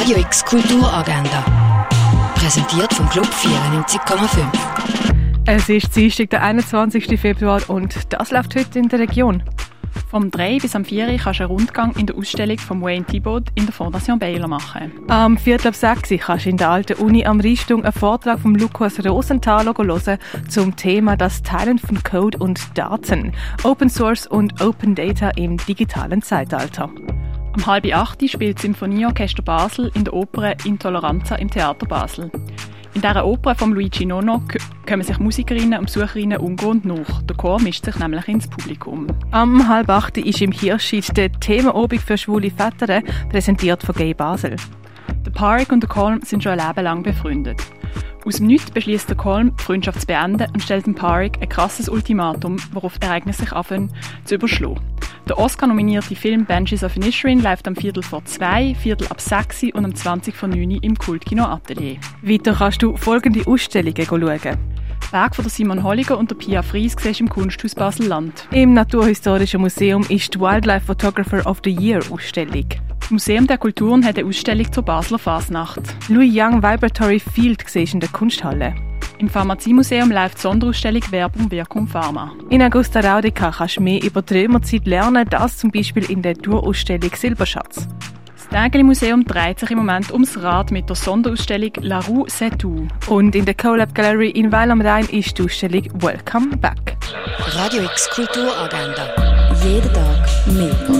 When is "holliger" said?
65.84-66.18